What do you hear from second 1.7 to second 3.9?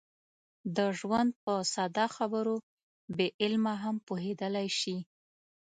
ساده خبرو بې علمه